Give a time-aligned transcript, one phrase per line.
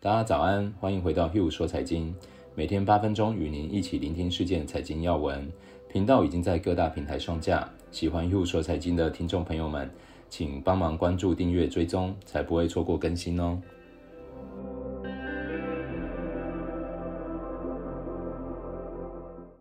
[0.00, 2.14] 大家早安，欢迎回到 Hugh 说财经，
[2.54, 5.52] 每天八分钟与您一起聆听事件财经要闻。
[5.88, 9.90] 频道已经在各大平台上架，喜欢 Hugh 说财经的听众朋友们，
[10.28, 13.60] 请帮忙关注、订阅、追踪，才不会错过更新哦。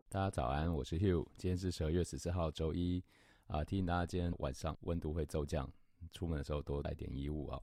[0.08, 3.04] 大家早安，我是 Hugh，今天是十二月十四号周一
[3.48, 5.68] 啊，提醒大家今天晚上温度会骤降，
[6.12, 7.60] 出门的时候多带点衣物啊。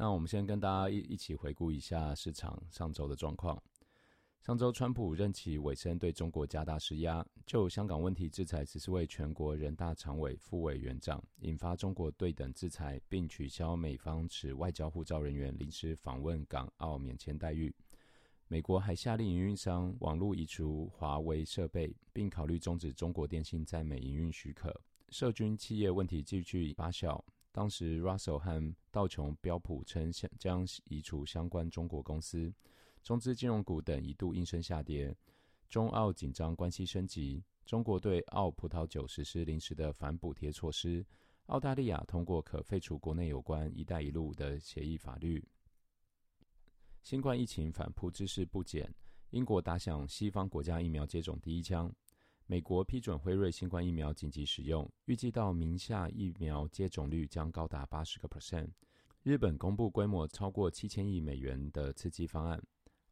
[0.00, 3.62] 那我们先跟大家一一起回顾一下市场上周的状况。
[4.40, 17.70] 上周，川普任期尾声，对中国加大施压，就香港问题制裁只是为全国人大常委副委员长，引发中国对等制裁，并取消美方持外交护照人员临时访问港澳免签待遇。
[18.48, 24.74] 美国还下令营运商网络移除华为设备，并考虑终止中国电信在美营运许可。
[25.10, 27.22] 涉军企业问题继续发酵。
[27.52, 32.52] 当时，Russell 和道琼标普称将移除相关中国公司，
[33.02, 35.16] 中资金融股等一度应声下跌。
[35.68, 41.04] 中澳紧张关系升级，中国对澳葡萄酒实施临时的反补贴措施。
[41.46, 45.44] 澳大利亚通过可废除国内有关“一带一路”的协议法律。
[47.02, 48.92] 新冠疫情反扑之势不减，
[49.30, 51.92] 英国打响西方国家疫苗接种第一枪。
[52.50, 58.68] 美国批准辉瑞新冠疫苗紧急使用，预计到明夏疫苗接种率将高达八十个 percent。
[59.22, 62.60] 日本公布规模超过七千亿美元的刺激方案。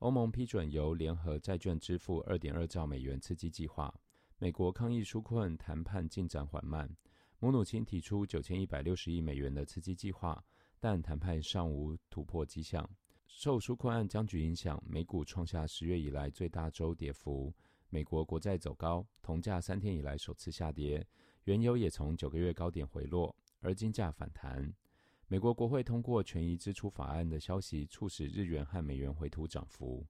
[0.00, 3.94] 欧盟批准由联合债券支付二点二兆美元刺激计划。
[4.38, 6.90] 美国抗疫纾困谈判进展缓慢。
[7.38, 10.44] 姆努钦提出九千一百六十亿美元的刺激计划，
[10.80, 12.90] 但谈判尚无突破迹象。
[13.28, 17.54] 受纾困案僵局影响，美股创下十月以来最大周跌幅。
[17.90, 21.06] 美国国债走高，铜价三天以来首次下跌，
[21.44, 24.74] 原油也从九个月高点回落，而金价反弹。
[25.26, 30.06] 美国国会通过权益支出法案的消息，促使日元和美元回吐涨幅。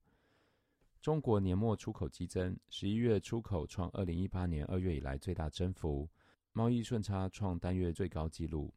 [1.00, 6.08] 中国年末出口激增，十一月出口创二零一八年二月以来最大增幅，
[6.52, 8.74] 贸易顺差创单月最高纪录。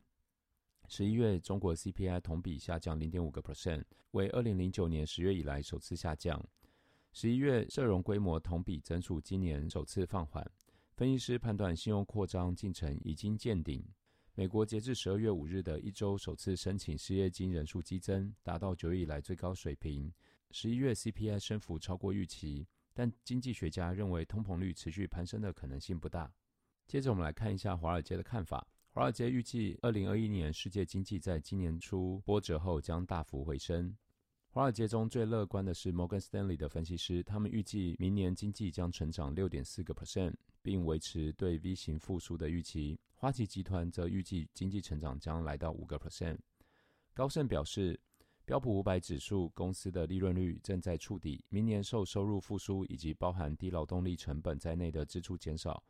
[0.87, 6.43] 十一月中国 CPI 同比下降零点五个 percent，为二零零九年十月以来首次下降。
[7.13, 10.49] 十一月社融规模同比增速今年首次放缓，
[10.95, 13.85] 分析师判断信用扩张进程已经见顶。
[14.33, 20.11] 美国截至十二月五日的一周首次申请失业金人数激增，达到九月以来最高水平。
[20.51, 26.31] 十一月 CPI 升幅超过预期，但经济学家认为通膨率持续攀升的可能性不大。
[26.87, 33.97] 接着我们来看一下华尔街的看法，华尔街预计二零二一年世界经济在今年初波折后将大幅回升。
[34.53, 42.99] 华尔街中最乐观的是摩根斯丹利的分析师，他们预计明年经济将成长六点四个 percent，并维持对 V 型复苏的预期。
[43.15, 46.37] 花旗集团则预计经济成长将来到五个 percent。
[47.13, 47.97] 高盛表示，
[48.43, 55.81] 标普五百指数公司的利润率正在触底，明年受收入复苏以及包含低劳动力成本在内的支出减少，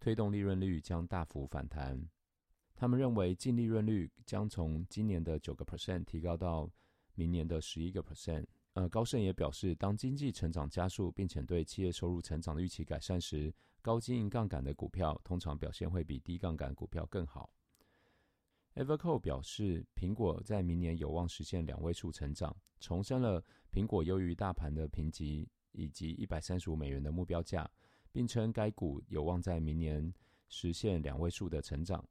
[0.00, 2.04] 推动利润率将大幅反弹。
[2.74, 6.68] 他们认为净利润率将从今年的九个 percent 提高到
[7.18, 13.52] 明年的十一个 percent，呃，高盛也表示，当经济成长加速，并且对企业收入成长的预期改善时，
[13.82, 17.50] 高经营杠杆的股票通常表现会比低杠杆股票更好。
[18.76, 27.68] Everco 表示，苹果在明年有望实现两位数成长，重申了苹果优于大盘的评级以及一百三十五美元的目标价，
[28.12, 30.14] 并称该股有望在明年
[30.48, 32.08] 实现两位数的成长。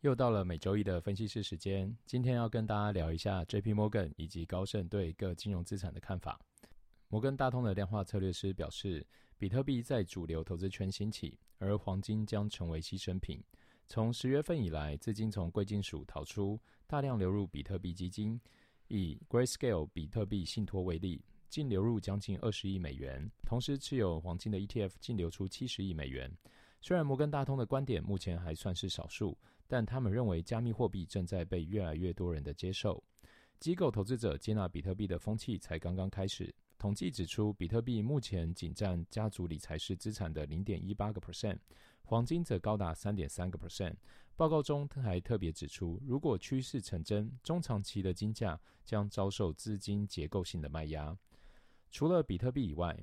[0.00, 6.40] 又到了每周一的分析师时间，今天要跟大家聊一下 JP Morgan 以及高盛对各金融资产的看法。
[7.08, 9.06] 摩根大通的量化策略师表示，
[9.36, 13.44] 比特币在主流投资圈兴起，而黄金将成为牺牲品。
[13.88, 18.40] 从十月份以来，资金从贵金属逃出，大量流入比特币基金。
[18.88, 26.34] 以 Grayscale 比特币信托为例，净流入将近二十亿美元，同时持有黄金的 ETF 净流出七十亿美元。
[26.80, 29.36] 虽然摩根大通的观点目前还算是少数。
[29.70, 33.00] 但他们认为，加密货币正在被越来越多人的接受。
[33.60, 36.52] 机构投资者接纳比特币的风气才刚刚开始。
[36.76, 41.56] 统计指出，比特币目前仅占家族理财式资产的零点一八个 percent，
[42.02, 43.94] 黄金则高达三点三个 percent。
[44.34, 51.16] 报告中还特别指出，如果趋势成真，中长期的金价将遭受资金结构性的卖压。
[51.92, 52.98] 除了比特币以外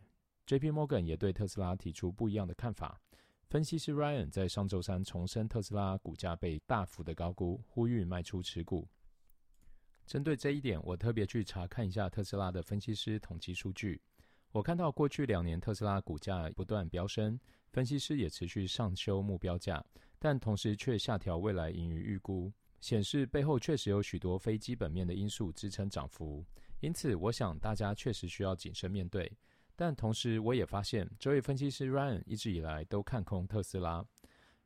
[0.48, 3.00] ，JP Morgan 也对特斯拉提出不一样的看法。
[3.50, 8.86] 分析师 Ryan 在上周三重申特斯拉股价被大幅的高估，呼吁卖出持股。
[10.06, 14.02] 针对这一点，我特别去查看一下特斯拉的分析师统计数据。
[14.52, 17.40] 我看到过去两年特斯拉股价不断飙升，
[17.72, 19.82] 分析师也持续上修目标价，
[20.20, 22.52] 但同时却下调未来盈余预估，
[22.82, 26.46] 显示背后确实有许多非基本面的因素支撑涨幅。
[26.82, 29.32] 因此，我想大家确实需要谨慎面对。
[29.80, 34.04] 但同时，我也发现，这位分析师 Ryan 一直以来都看空特斯拉，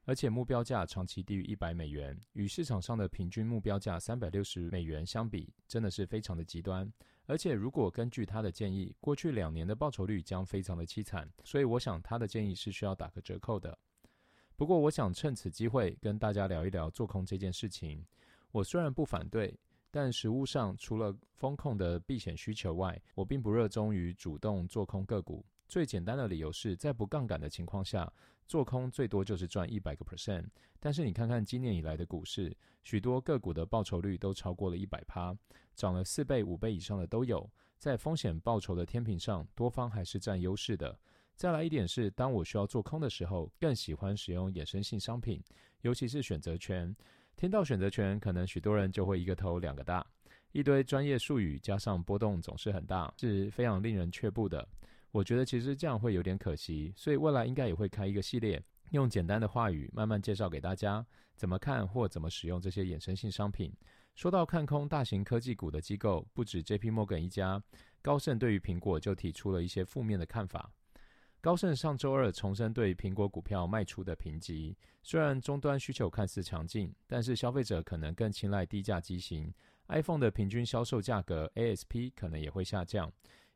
[0.05, 6.89] 而且目标价长期低于一百美元，与市场上的平均目标价三百六十美元相比，真的是非常的极端。
[7.25, 11.29] 而且，如果根据他的建议，过去两年的报酬率将非常的凄惨。
[11.43, 13.77] 所以，我想他的建议是需要打个折扣的。
[14.55, 18.05] 不过，我想趁此机会跟大家聊一聊做空这件事情。
[18.51, 19.59] 我虽然不反对。
[19.93, 25.45] 但实务上，除了风控的避险需求外，我并不热衷于主动做空个股。
[25.67, 28.11] 最简单的理由是在不杠杆的情况下，
[28.47, 30.45] 做空最多就是赚一百个 percent。
[30.79, 35.37] 但是你看看今年以来的股市，许多个股的报酬率都超过了一百趴，
[35.75, 37.49] 涨了四倍、五倍以上的都有。
[37.77, 40.97] 在风险报酬的天平上，多方还是占优势的。
[41.35, 45.43] 再来一点是，当我需要做空的时候，更喜欢使用衍生性商品，
[45.81, 46.95] 尤其是选择权。
[47.35, 50.05] 听到选择权，可能许多人就会一个头两个大，
[50.51, 54.67] 一堆专业术语加上波动总是很大，是非常令人却步的。
[55.11, 58.61] 我觉得其实这样会有点可惜，所以未来应该也会开一个系列，
[58.91, 61.05] 用简单的话语慢慢介绍给大家
[61.35, 63.73] 怎么看或怎么使用这些衍生性商品。
[64.13, 67.61] 说到看空大型科技股的机构，不止 JP Morgan 一家，
[68.01, 70.71] 高盛对于苹果就提出了一些负面的看法。
[71.41, 74.77] 高盛上周二重申对苹果股票卖出的评级。
[75.01, 79.51] 虽然终端需求看似强劲，但是消费者可能更青睐低价机型
[79.87, 83.11] ，iPhone 的平均销售价格 ASP 可能也会下降。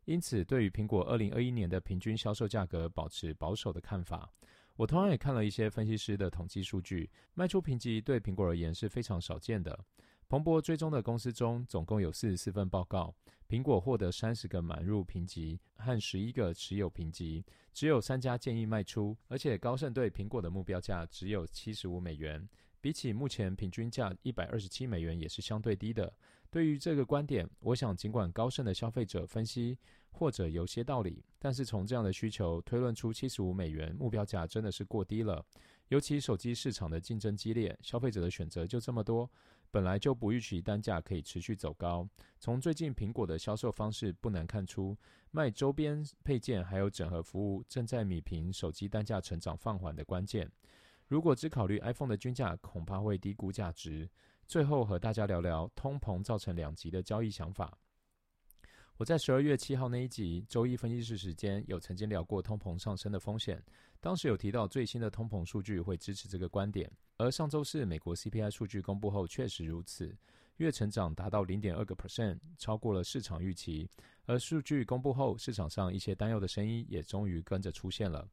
[0.05, 4.33] 因此，对于苹果2021年的平均销售价格保持保守的看法。
[4.75, 9.79] 我同样也看了一些分析师的统计数据，卖出评级对苹果而言是非常少见的。
[10.27, 13.13] 彭博追踪的公司中，总共有四十四份报告。
[13.47, 22.47] 苹果获得三十个买入评级和十一个持有评级，只有三家建议卖出，而且高盛对苹果的目标价只有七十五美元，
[22.81, 26.11] 比起目前平均价一百二十七美元也是相对低的。
[26.49, 29.77] 对于这个观点，我想尽管高盛的消费者分析
[30.09, 35.45] 或者有些道理，但是从这样的需求推论出七十五美元目标价真的是过低了。
[35.89, 39.29] 尤其手机市场的竞争激烈，消费者的选择就这么多。
[39.75, 42.07] 本来就不预期单价可以持续走高。
[42.39, 44.97] 从最近苹果的销售方式不难看出，
[45.31, 50.49] 卖周边配件还有整合服务正在米平手机单价成长放缓的关键。
[51.07, 54.09] 如果只考虑 iPhone 的均价，恐怕会低估价值。
[54.47, 57.77] 最后和大家聊聊通膨造成两极的交易想法。
[58.95, 63.61] 我在十二月七号那一集周一分析师时间有曾经聊过通膨上升的风险，
[63.99, 66.89] 当时有提到最新的通膨数据会支持这个观点。
[67.17, 70.13] 而上周四美国 CPI 数据公布后确实如此，
[70.57, 73.89] 月成长达到零点二个 percent，超过了市场预期。
[74.25, 78.27] 而数据公布后，市场上一些担忧的声音也终于跟着出现了。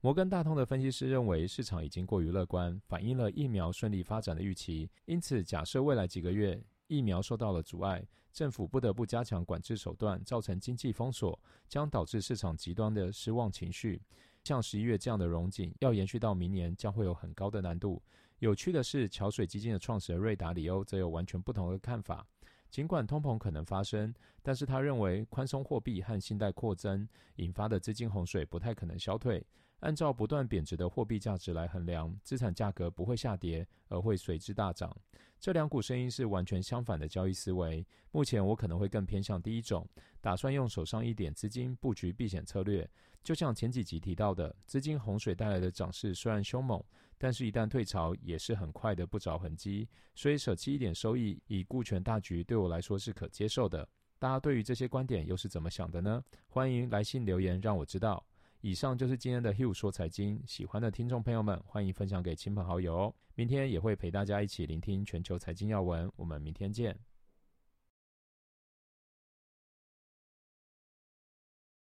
[0.00, 4.90] 摩根大通的分析师认为市场已经过于乐观，反映了疫苗顺利发展的预期。
[5.04, 11.38] 因此，假设未来几个月疫苗受到了阻碍，政府不得不加强管制手段，造成经济封锁，
[11.68, 14.00] 将导致市场极端的失望情绪。
[14.44, 18.00] 像十一月这样的融景，要延续到明年，将会有很高的难度。
[18.40, 22.26] 有趣的是，桥水基金的创始人瑞达里欧则有完全不同的看法。
[22.70, 24.12] 尽管通膨可能发生，
[24.42, 29.42] 但是他认为宽松货币和信贷扩增引发的资金洪水不太可能消退。
[29.80, 34.96] 按照不断贬值的货币价值来衡量，资产价格不会下跌，而会随之大涨。
[35.38, 37.86] 这两股声音是完全相反的交易思维。
[38.10, 39.86] 目前我可能会更偏向第一种，
[40.22, 42.88] 打算用手上一点资金布局避险策略。
[43.22, 46.82] 就像前几集提到的，资金洪水带来的涨势虽然凶猛，
[47.18, 49.86] 但是一旦退潮也是很快的，不着痕迹。
[50.14, 53.86] 所以舍弃一点收益以顾全大局，对我来说是可接受的。
[54.18, 56.22] 大家对于这些观点又是怎么想的呢？
[56.48, 58.24] 欢迎来信留言让我知道。
[58.64, 63.14] 以上就是今天的 Hill 说财经，喜欢的听众朋友们欢迎分享给亲朋好友。
[63.34, 66.98] 明天也会陪大家一起聆听全球财经要闻，我们明天见。